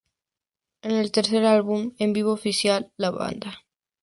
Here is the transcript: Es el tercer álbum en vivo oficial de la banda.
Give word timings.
Es 0.81 0.93
el 0.93 1.11
tercer 1.11 1.45
álbum 1.45 1.93
en 1.99 2.11
vivo 2.11 2.31
oficial 2.33 2.85
de 2.85 2.91
la 2.97 3.11
banda. 3.11 3.65